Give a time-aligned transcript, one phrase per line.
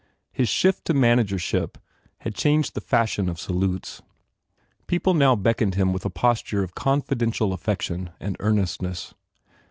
[0.31, 1.77] His shift to managership
[2.21, 4.01] had changed the fashion of salutes.
[4.87, 9.13] People now beckoned him with a posture of con fidential affection and earnestness.